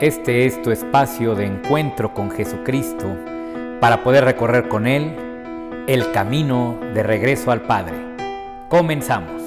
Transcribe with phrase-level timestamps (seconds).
[0.00, 3.14] Este es tu espacio de encuentro con Jesucristo
[3.82, 5.14] para poder recorrer con Él
[5.88, 7.98] el camino de regreso al Padre.
[8.70, 9.42] Comenzamos.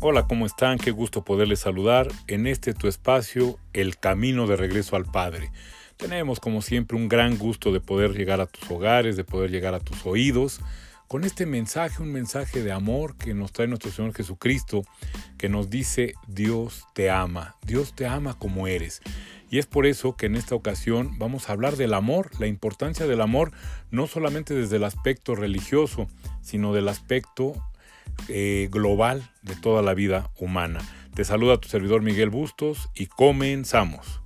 [0.00, 0.78] Hola, ¿cómo están?
[0.78, 5.52] Qué gusto poderles saludar en este tu espacio, El Camino de Regreso al Padre.
[6.00, 9.74] Tenemos como siempre un gran gusto de poder llegar a tus hogares, de poder llegar
[9.74, 10.60] a tus oídos
[11.08, 14.82] con este mensaje, un mensaje de amor que nos trae nuestro Señor Jesucristo,
[15.36, 19.02] que nos dice Dios te ama, Dios te ama como eres.
[19.50, 23.06] Y es por eso que en esta ocasión vamos a hablar del amor, la importancia
[23.06, 23.50] del amor,
[23.90, 26.08] no solamente desde el aspecto religioso,
[26.40, 27.54] sino del aspecto
[28.28, 30.80] eh, global de toda la vida humana.
[31.14, 34.20] Te saluda tu servidor Miguel Bustos y comenzamos.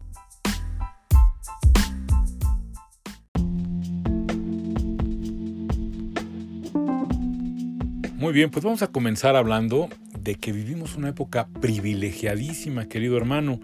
[8.25, 13.61] Muy bien, pues vamos a comenzar hablando de que vivimos una época privilegiadísima, querido hermano.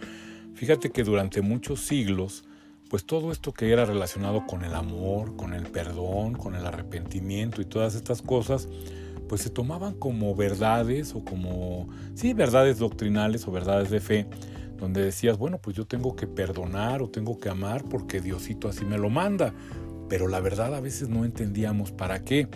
[0.52, 2.44] Fíjate que durante muchos siglos,
[2.90, 7.62] pues todo esto que era relacionado con el amor, con el perdón, con el arrepentimiento
[7.62, 8.68] y todas estas cosas,
[9.30, 14.26] pues se tomaban como verdades o como, sí, verdades doctrinales o verdades de fe,
[14.76, 18.84] donde decías, bueno, pues yo tengo que perdonar o tengo que amar porque Diosito así
[18.84, 19.54] me lo manda.
[20.10, 22.46] Pero la verdad a veces no entendíamos para qué.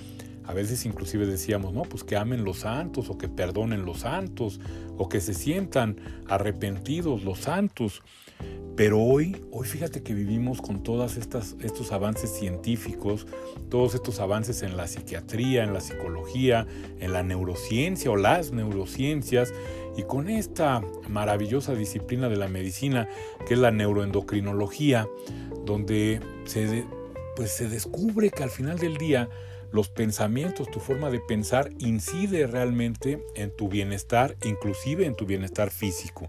[0.46, 4.60] A veces inclusive decíamos, no, pues que amen los santos o que perdonen los santos
[4.96, 5.96] o que se sientan
[6.28, 8.02] arrepentidos los santos.
[8.76, 13.26] Pero hoy, hoy fíjate que vivimos con todos estos avances científicos,
[13.70, 16.66] todos estos avances en la psiquiatría, en la psicología,
[16.98, 19.54] en la neurociencia o las neurociencias,
[19.96, 23.08] y con esta maravillosa disciplina de la medicina
[23.46, 25.06] que es la neuroendocrinología,
[25.64, 26.20] donde
[27.36, 29.28] pues se descubre que al final del día
[29.74, 35.72] los pensamientos, tu forma de pensar incide realmente en tu bienestar, inclusive en tu bienestar
[35.72, 36.26] físico.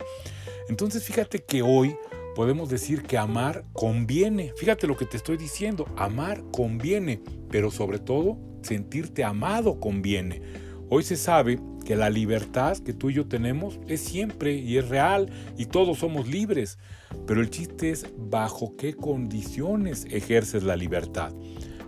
[0.68, 1.96] Entonces fíjate que hoy
[2.36, 4.52] podemos decir que amar conviene.
[4.58, 7.22] Fíjate lo que te estoy diciendo, amar conviene,
[7.52, 10.41] pero sobre todo sentirte amado conviene.
[10.90, 14.90] Hoy se sabe que la libertad que tú y yo tenemos es siempre y es
[14.90, 16.80] real y todos somos libres,
[17.28, 21.31] pero el chiste es bajo qué condiciones ejerces la libertad.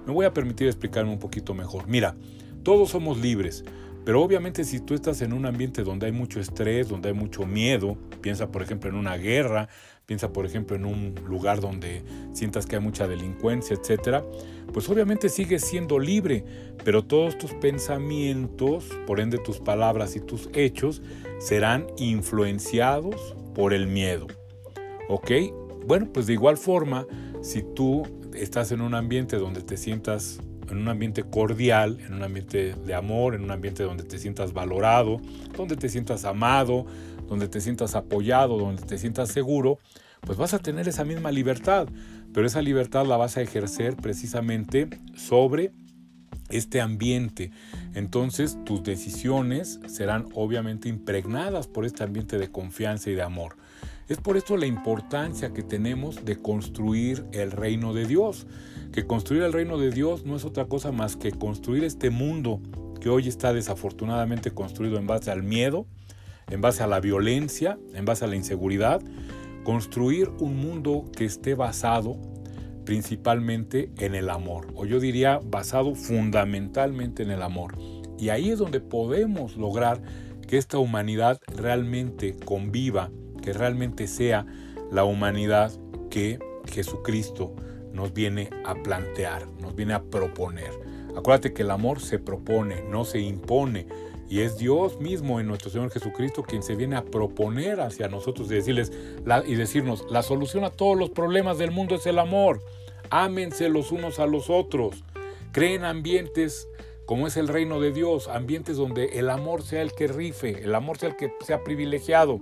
[0.07, 1.85] Me voy a permitir explicarme un poquito mejor.
[1.89, 2.15] Mira,
[2.63, 3.65] todos somos libres,
[4.05, 7.45] pero obviamente si tú estás en un ambiente donde hay mucho estrés, donde hay mucho
[7.45, 9.67] miedo, piensa por ejemplo en una guerra,
[10.05, 14.23] piensa por ejemplo en un lugar donde sientas que hay mucha delincuencia, etcétera,
[14.71, 16.45] pues obviamente sigues siendo libre,
[16.85, 21.01] pero todos tus pensamientos, por ende tus palabras y tus hechos,
[21.39, 24.27] serán influenciados por el miedo.
[25.09, 25.31] ¿Ok?
[25.85, 27.05] Bueno, pues de igual forma,
[27.41, 28.03] si tú
[28.41, 30.39] estás en un ambiente donde te sientas
[30.69, 34.53] en un ambiente cordial, en un ambiente de amor, en un ambiente donde te sientas
[34.53, 35.21] valorado,
[35.55, 36.85] donde te sientas amado,
[37.27, 39.79] donde te sientas apoyado, donde te sientas seguro,
[40.21, 41.87] pues vas a tener esa misma libertad,
[42.33, 45.71] pero esa libertad la vas a ejercer precisamente sobre
[46.49, 47.51] este ambiente.
[47.93, 53.57] Entonces tus decisiones serán obviamente impregnadas por este ambiente de confianza y de amor.
[54.07, 58.47] Es por esto la importancia que tenemos de construir el reino de Dios.
[58.93, 62.61] Que construir el reino de Dios no es otra cosa más que construir este mundo
[63.01, 65.87] que hoy está desafortunadamente construido en base al miedo,
[66.49, 69.01] en base a la violencia, en base a la inseguridad.
[69.65, 72.17] Construir un mundo que esté basado
[72.85, 77.77] principalmente en el amor, o yo diría basado fundamentalmente en el amor.
[78.17, 80.01] Y ahí es donde podemos lograr
[80.47, 83.11] que esta humanidad realmente conviva
[83.47, 84.45] que realmente sea
[84.91, 85.71] la humanidad
[86.09, 86.37] que
[86.69, 87.53] Jesucristo
[87.93, 90.71] nos viene a plantear, nos viene a proponer.
[91.15, 93.87] Acuérdate que el amor se propone, no se impone.
[94.29, 98.51] Y es Dios mismo en nuestro Señor Jesucristo quien se viene a proponer hacia nosotros
[98.51, 98.91] y decirles
[99.45, 102.59] y decirnos, la solución a todos los problemas del mundo es el amor.
[103.11, 105.05] Ámense los unos a los otros.
[105.53, 106.67] Creen ambientes
[107.05, 110.75] como es el reino de Dios, ambientes donde el amor sea el que rife, el
[110.75, 112.41] amor sea el que sea privilegiado.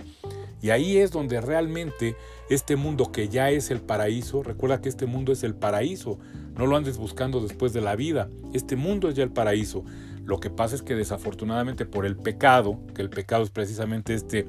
[0.62, 2.16] Y ahí es donde realmente
[2.50, 6.18] este mundo que ya es el paraíso, recuerda que este mundo es el paraíso,
[6.56, 9.84] no lo andes buscando después de la vida, este mundo es ya el paraíso.
[10.26, 14.48] Lo que pasa es que desafortunadamente por el pecado, que el pecado es precisamente este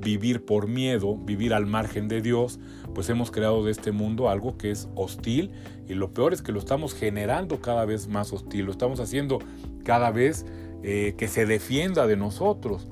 [0.00, 2.58] vivir por miedo, vivir al margen de Dios,
[2.94, 5.50] pues hemos creado de este mundo algo que es hostil
[5.86, 9.38] y lo peor es que lo estamos generando cada vez más hostil, lo estamos haciendo
[9.84, 10.46] cada vez
[10.82, 12.86] eh, que se defienda de nosotros.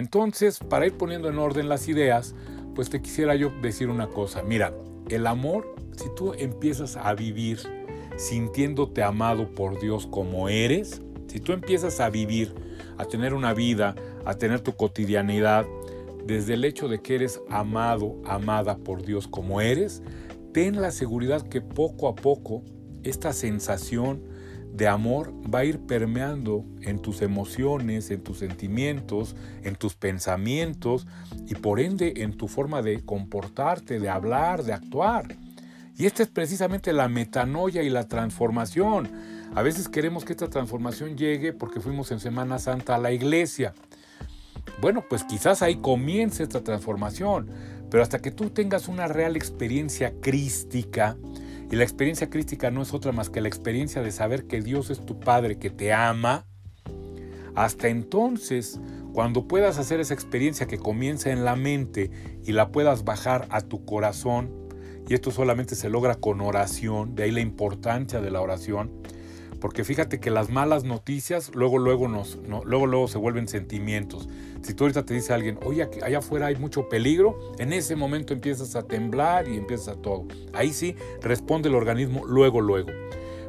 [0.00, 2.34] Entonces, para ir poniendo en orden las ideas,
[2.74, 4.42] pues te quisiera yo decir una cosa.
[4.42, 4.72] Mira,
[5.10, 7.58] el amor, si tú empiezas a vivir
[8.16, 12.54] sintiéndote amado por Dios como eres, si tú empiezas a vivir,
[12.96, 13.94] a tener una vida,
[14.24, 15.66] a tener tu cotidianidad,
[16.24, 20.02] desde el hecho de que eres amado, amada por Dios como eres,
[20.54, 22.62] ten la seguridad que poco a poco
[23.02, 24.22] esta sensación
[24.72, 31.06] de amor va a ir permeando en tus emociones, en tus sentimientos, en tus pensamientos
[31.46, 35.36] y por ende en tu forma de comportarte, de hablar, de actuar.
[35.96, 39.10] Y esta es precisamente la metanoia y la transformación.
[39.54, 43.74] A veces queremos que esta transformación llegue porque fuimos en Semana Santa a la iglesia.
[44.80, 47.50] Bueno, pues quizás ahí comience esta transformación,
[47.90, 51.16] pero hasta que tú tengas una real experiencia crística,
[51.70, 54.90] y la experiencia crística no es otra más que la experiencia de saber que Dios
[54.90, 56.46] es tu Padre, que te ama.
[57.54, 58.80] Hasta entonces,
[59.12, 62.10] cuando puedas hacer esa experiencia que comienza en la mente
[62.44, 64.50] y la puedas bajar a tu corazón,
[65.08, 68.99] y esto solamente se logra con oración, de ahí la importancia de la oración,
[69.60, 74.28] porque fíjate que las malas noticias luego luego nos luego luego se vuelven sentimientos.
[74.62, 78.32] Si tú ahorita te dice alguien, "Oye, allá afuera hay mucho peligro", en ese momento
[78.32, 80.26] empiezas a temblar y empiezas a todo.
[80.52, 82.90] Ahí sí responde el organismo luego luego.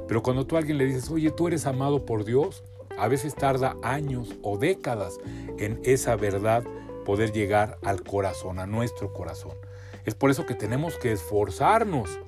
[0.08, 2.64] Pero cuando tú a alguien le dices, "Oye, tú eres amado por Dios",
[2.98, 5.18] a veces tarda años o décadas
[5.58, 6.64] en esa verdad
[7.06, 9.54] poder llegar al corazón, a nuestro corazón.
[10.06, 12.20] Es por eso que tenemos que esforzarnos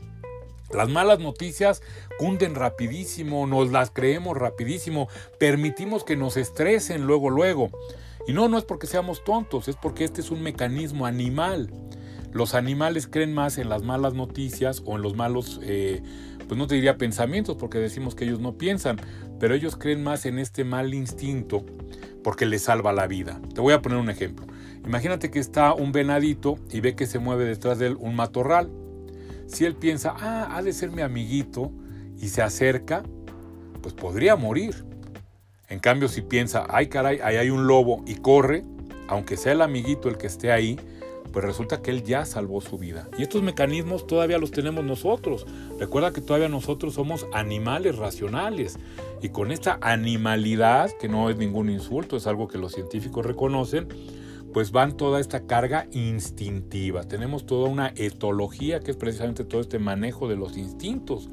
[0.74, 1.81] las malas noticias
[2.18, 5.08] cunden rapidísimo, nos las creemos rapidísimo,
[5.40, 7.70] permitimos que nos estresen luego, luego.
[8.28, 11.70] Y no, no es porque seamos tontos, es porque este es un mecanismo animal.
[12.31, 16.02] Los animales creen más en las malas noticias o en los malos, eh,
[16.48, 18.98] pues no te diría pensamientos, porque decimos que ellos no piensan,
[19.40, 21.66] pero ellos creen más en este mal instinto
[22.24, 23.40] porque les salva la vida.
[23.54, 24.48] Te voy a poner un ejemplo.
[24.86, 28.72] Imagínate que está un venadito y ve que se mueve detrás de él un matorral
[29.53, 31.71] si él piensa, ah, ha de ser mi amiguito,
[32.19, 33.03] y se acerca,
[33.81, 34.85] pues podría morir.
[35.69, 38.63] En cambio, si piensa, ay caray, ahí hay un lobo y corre,
[39.07, 40.79] aunque sea el amiguito el que esté ahí,
[41.33, 43.09] pues resulta que él ya salvó su vida.
[43.17, 45.47] Y estos mecanismos todavía los tenemos nosotros.
[45.79, 48.77] Recuerda que todavía nosotros somos animales racionales.
[49.21, 53.88] Y con esta animalidad, que no es ningún insulto, es algo que los científicos reconocen,
[54.53, 57.03] pues van toda esta carga instintiva.
[57.03, 61.27] Tenemos toda una etología que es precisamente todo este manejo de los instintos.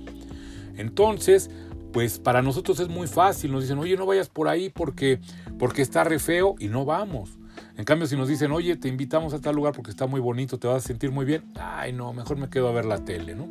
[0.76, 1.50] Entonces,
[1.92, 3.52] pues para nosotros es muy fácil.
[3.52, 5.20] Nos dicen, oye, no vayas por ahí porque,
[5.58, 7.38] porque está re feo y no vamos.
[7.76, 10.58] En cambio, si nos dicen, oye, te invitamos a tal lugar porque está muy bonito,
[10.58, 13.34] te vas a sentir muy bien, ay, no, mejor me quedo a ver la tele,
[13.34, 13.48] ¿no?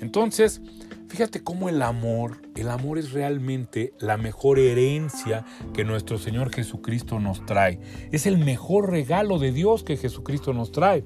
[0.00, 0.60] Entonces,
[1.08, 7.20] fíjate cómo el amor, el amor es realmente la mejor herencia que nuestro Señor Jesucristo
[7.20, 7.80] nos trae.
[8.12, 11.04] Es el mejor regalo de Dios que Jesucristo nos trae.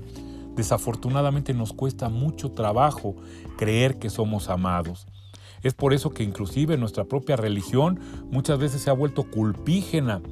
[0.55, 3.17] Desafortunadamente nos cuesta mucho trabajo
[3.57, 5.07] creer que somos amados.
[5.63, 8.01] Es por eso que inclusive nuestra propia religión
[8.31, 10.23] muchas veces se ha vuelto culpígena,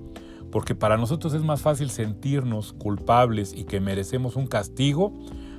[0.51, 5.13] porque para nosotros es más fácil sentirnos culpables y que merecemos un castigo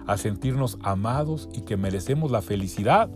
[0.06, 3.10] a sentirnos amados y que merecemos la felicidad.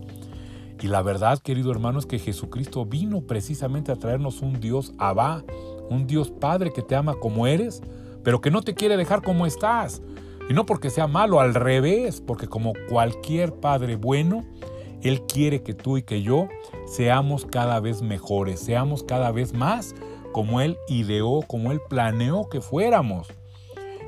[0.82, 5.44] Y la verdad, querido hermano, es que Jesucristo vino precisamente a traernos un Dios Abba,
[5.88, 7.80] un Dios Padre que te ama como eres,
[8.24, 10.02] pero que no te quiere dejar como estás.
[10.50, 14.44] Y no porque sea malo, al revés, porque como cualquier Padre bueno,
[15.02, 16.48] Él quiere que tú y que yo
[16.86, 19.94] seamos cada vez mejores, seamos cada vez más
[20.32, 23.28] como Él ideó, como Él planeó que fuéramos.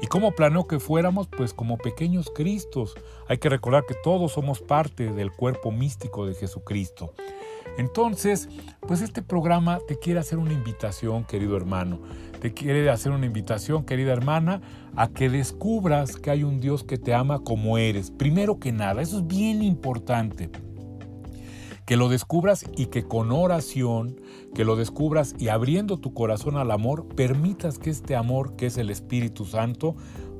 [0.04, 1.28] ¿Y cómo planeó que fuéramos?
[1.28, 2.94] Pues como pequeños Cristos.
[3.26, 7.14] Hay que recordar que todos somos parte del cuerpo místico de Jesucristo.
[7.78, 8.50] Entonces,
[8.86, 12.00] pues este programa te quiere hacer una invitación, querido hermano.
[12.38, 14.60] Te quiere hacer una invitación, querida hermana,
[14.94, 18.10] a que descubras que hay un Dios que te ama como eres.
[18.10, 20.50] Primero que nada, eso es bien importante
[21.86, 24.20] que lo descubras y que con oración,
[24.54, 28.78] que lo descubras y abriendo tu corazón al amor, permitas que este amor, que es
[28.78, 29.94] el Espíritu Santo,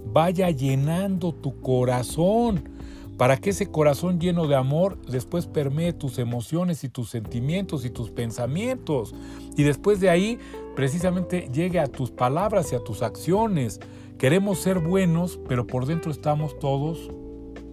[0.07, 2.71] vaya llenando tu corazón,
[3.19, 7.91] para que ese corazón lleno de amor después permee tus emociones y tus sentimientos y
[7.91, 9.15] tus pensamientos.
[9.57, 10.39] Y después de ahí,
[10.75, 13.79] precisamente llegue a tus palabras y a tus acciones.
[14.19, 17.09] Queremos ser buenos, pero por dentro estamos todos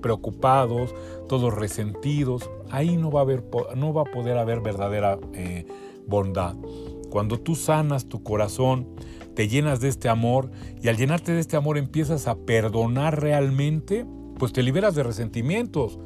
[0.02, 0.94] preocupados,
[1.30, 3.44] todos resentidos, ahí no va a, haber,
[3.76, 5.66] no va a poder haber verdadera eh,
[6.08, 6.56] bondad.
[7.10, 8.88] Cuando tú sanas tu corazón,
[9.36, 14.06] te llenas de este amor y al llenarte de este amor empiezas a perdonar realmente,
[14.38, 16.00] pues te liberas de resentimientos.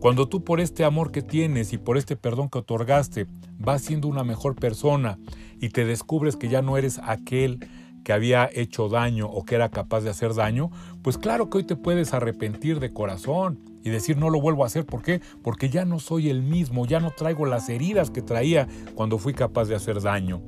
[0.00, 4.08] Cuando tú por este amor que tienes y por este perdón que otorgaste vas siendo
[4.08, 5.18] una mejor persona
[5.60, 7.60] y te descubres que ya no eres aquel
[8.04, 10.70] que había hecho daño o que era capaz de hacer daño,
[11.02, 14.66] pues claro que hoy te puedes arrepentir de corazón y decir no lo vuelvo a
[14.66, 14.86] hacer.
[14.86, 15.20] ¿Por qué?
[15.42, 19.34] Porque ya no soy el mismo, ya no traigo las heridas que traía cuando fui
[19.34, 20.42] capaz de hacer daño.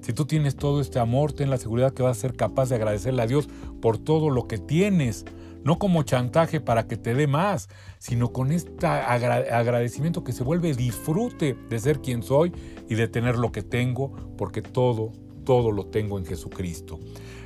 [0.00, 2.74] Si tú tienes todo este amor, ten la seguridad que vas a ser capaz de
[2.74, 3.48] agradecerle a Dios
[3.80, 5.24] por todo lo que tienes.
[5.62, 7.68] No como chantaje para que te dé más,
[8.00, 12.52] sino con este agradecimiento que se vuelve disfrute de ser quien soy
[12.88, 15.12] y de tener lo que tengo, porque todo,
[15.44, 16.98] todo lo tengo en Jesucristo.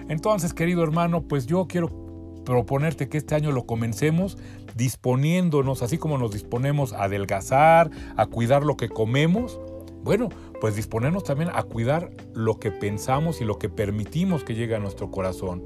[0.08, 2.06] Entonces, querido hermano, pues yo quiero
[2.44, 4.38] proponerte que este año lo comencemos
[4.76, 9.58] disponiéndonos, así como nos disponemos a adelgazar, a cuidar lo que comemos,
[10.04, 10.28] bueno,
[10.60, 14.78] pues disponernos también a cuidar lo que pensamos y lo que permitimos que llegue a
[14.78, 15.64] nuestro corazón.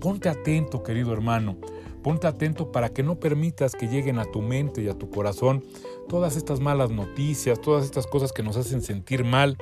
[0.00, 1.56] Ponte atento, querido hermano,
[2.04, 5.64] ponte atento para que no permitas que lleguen a tu mente y a tu corazón
[6.06, 9.56] todas estas malas noticias, todas estas cosas que nos hacen sentir mal.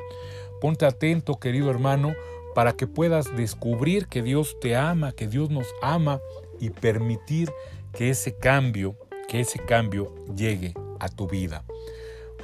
[0.60, 2.14] Ponte atento, querido hermano,
[2.54, 6.20] para que puedas descubrir que Dios te ama, que Dios nos ama
[6.60, 7.50] y permitir
[7.92, 8.96] que ese cambio,
[9.28, 11.64] que ese cambio llegue a tu vida.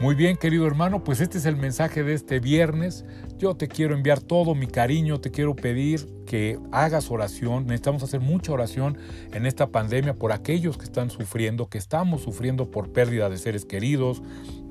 [0.00, 3.04] Muy bien, querido hermano, pues este es el mensaje de este viernes.
[3.36, 7.64] Yo te quiero enviar todo mi cariño, te quiero pedir que hagas oración.
[7.64, 8.98] Necesitamos hacer mucha oración
[9.32, 13.64] en esta pandemia por aquellos que están sufriendo, que estamos sufriendo por pérdida de seres
[13.64, 14.22] queridos,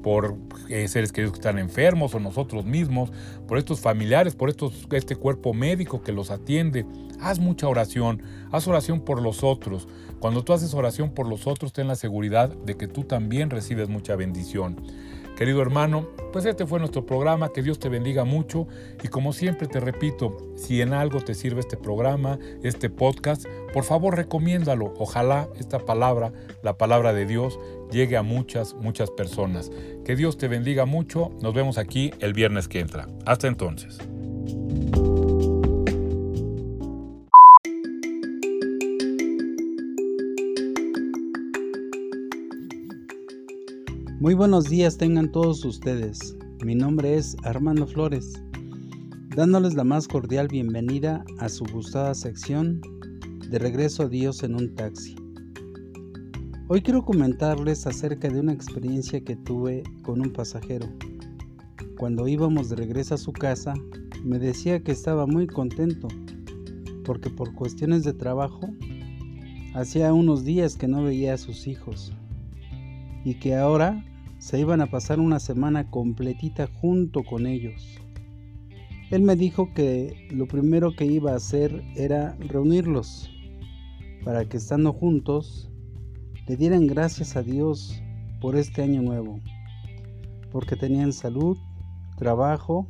[0.04, 0.38] por
[0.70, 3.12] eh, seres queridos que están enfermos o nosotros mismos,
[3.48, 6.86] por estos familiares, por estos, este cuerpo médico que los atiende.
[7.20, 8.22] Haz mucha oración,
[8.52, 9.88] haz oración por los otros.
[10.20, 13.90] Cuando tú haces oración por los otros, ten la seguridad de que tú también recibes
[13.90, 14.80] mucha bendición.
[15.38, 18.68] Querido hermano, pues este fue nuestro programa, que Dios te bendiga mucho
[19.04, 23.84] y como siempre te repito, si en algo te sirve este programa, este podcast, por
[23.84, 24.96] favor recomiéndalo.
[24.98, 27.60] Ojalá esta palabra, la palabra de Dios,
[27.92, 29.72] llegue a muchas, muchas personas.
[30.04, 33.08] Que Dios te bendiga mucho, nos vemos aquí el viernes que entra.
[33.28, 34.00] Hasta entonces.
[44.20, 46.36] Muy buenos días tengan todos ustedes.
[46.66, 48.34] Mi nombre es Armando Flores,
[49.36, 52.82] dándoles la más cordial bienvenida a su gustada sección
[53.48, 55.16] de Regreso a Dios en un taxi.
[56.68, 60.88] Hoy quiero comentarles acerca de una experiencia que tuve con un pasajero.
[62.00, 63.76] Cuando íbamos de regreso a su casa,
[64.24, 66.08] me decía que estaba muy contento
[67.06, 68.68] porque por cuestiones de trabajo
[69.76, 72.14] hacía unos días que no veía a sus hijos
[73.28, 74.06] y que ahora
[74.38, 78.00] se iban a pasar una semana completita junto con ellos.
[79.12, 83.30] Él me dijo que lo primero que iba a hacer era reunirlos
[84.24, 85.70] para que estando juntos
[86.48, 88.02] le dieran gracias a Dios
[88.40, 89.42] por este año nuevo,
[90.50, 91.58] porque tenían salud,
[92.16, 92.88] trabajo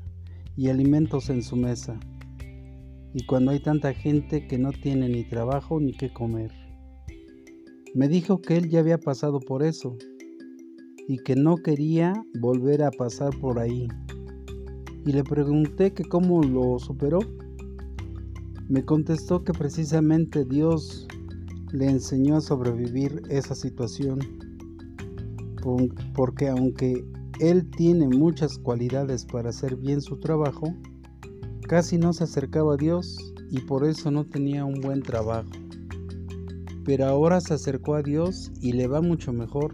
[0.55, 1.99] y alimentos en su mesa.
[3.15, 6.51] Y cuando hay tanta gente que no tiene ni trabajo ni qué comer.
[7.95, 9.97] Me dijo que él ya había pasado por eso
[11.07, 13.87] y que no quería volver a pasar por ahí.
[15.05, 17.19] Y le pregunté que cómo lo superó.
[18.67, 21.07] Me contestó que precisamente Dios
[21.71, 24.19] le enseñó a sobrevivir esa situación,
[26.13, 27.05] porque aunque
[27.39, 30.73] él tiene muchas cualidades para hacer bien su trabajo,
[31.69, 35.49] casi no se acercaba a Dios y por eso no tenía un buen trabajo.
[36.83, 39.73] Pero ahora se acercó a Dios y le va mucho mejor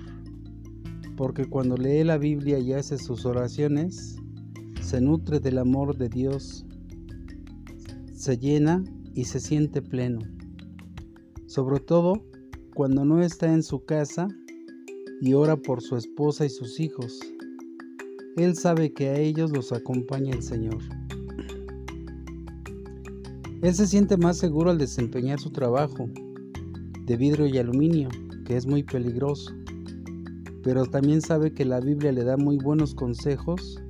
[1.15, 4.17] porque cuando lee la Biblia y hace sus oraciones,
[4.81, 6.65] se nutre del amor de Dios,
[8.13, 10.21] se llena y se siente pleno.
[11.47, 12.25] Sobre todo
[12.73, 14.27] cuando no está en su casa
[15.21, 17.19] y ora por su esposa y sus hijos.
[18.35, 20.79] Él sabe que a ellos los acompaña el Señor.
[23.61, 26.09] Él se siente más seguro al desempeñar su trabajo
[27.05, 28.09] de vidrio y aluminio,
[28.45, 29.53] que es muy peligroso
[30.63, 33.81] pero también sabe que la Biblia le da muy buenos consejos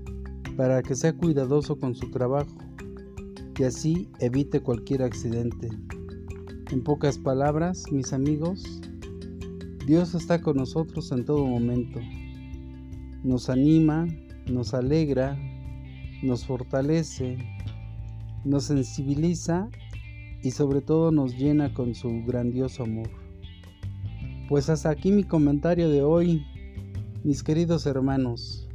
[0.57, 2.55] para que sea cuidadoso con su trabajo
[3.59, 5.69] y así evite cualquier accidente.
[6.71, 8.63] En pocas palabras, mis amigos,
[9.85, 11.99] Dios está con nosotros en todo momento.
[13.23, 14.07] Nos anima,
[14.47, 15.37] nos alegra,
[16.23, 17.37] nos fortalece,
[18.43, 19.69] nos sensibiliza
[20.41, 23.09] y sobre todo nos llena con su grandioso amor.
[24.49, 26.43] Pues hasta aquí mi comentario de hoy.
[27.23, 28.67] Mis queridos hermanos,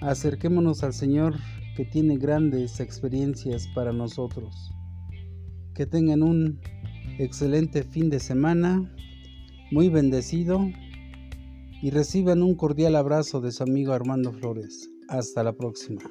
[0.00, 1.34] acerquémonos al Señor
[1.76, 4.70] que tiene grandes experiencias para nosotros.
[5.74, 6.60] Que tengan un
[7.18, 8.88] excelente fin de semana,
[9.72, 10.60] muy bendecido,
[11.82, 14.88] y reciban un cordial abrazo de su amigo Armando Flores.
[15.08, 16.02] Hasta la próxima.